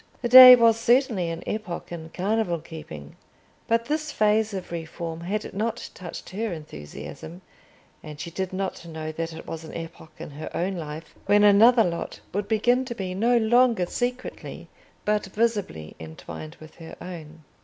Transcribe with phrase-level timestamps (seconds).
[0.23, 3.17] The day was certainly an epoch in carnival keeping;
[3.67, 7.43] but this phase of reform had not touched her enthusiasm:
[8.01, 11.43] and she did not know that it was an epoch in her own life when
[11.43, 14.69] another lot would begin to be no longer secretly
[15.05, 17.43] but visibly entwined with her own.